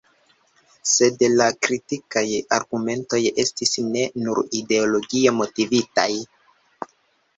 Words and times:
Sed 0.91 1.25
la 1.41 1.45
kritikaj 1.65 2.23
argumentoj 2.57 3.21
estis 3.45 3.75
ne 3.91 4.07
nur 4.25 4.41
ideologie 4.63 5.35
motivitaj. 5.43 6.09